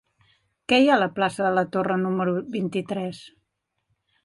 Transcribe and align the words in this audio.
Què 0.71 0.79
hi 0.83 0.87
ha 0.91 0.95
a 0.95 1.01
la 1.01 1.09
plaça 1.17 1.45
de 1.47 1.51
la 1.59 1.65
Torre 1.77 1.99
número 2.05 2.35
vint-i-tres? 2.57 3.23